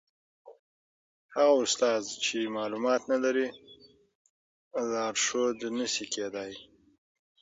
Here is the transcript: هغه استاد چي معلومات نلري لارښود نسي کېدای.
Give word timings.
هغه 1.35 1.55
استاد 1.63 2.03
چي 2.23 2.37
معلومات 2.57 3.01
نلري 3.11 3.47
لارښود 4.91 5.59
نسي 5.77 6.05
کېدای. 6.13 6.53